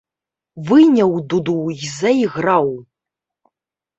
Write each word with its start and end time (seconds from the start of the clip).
Выняў 0.69 1.11
дуду 1.33 1.57
і 1.83 1.89
зайграў. 1.99 2.67